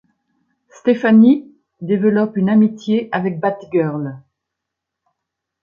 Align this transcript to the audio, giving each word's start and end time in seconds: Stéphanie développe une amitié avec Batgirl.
Stéphanie 0.71 1.47
développe 1.79 2.35
une 2.35 2.49
amitié 2.49 3.07
avec 3.11 3.39
Batgirl. 3.39 4.17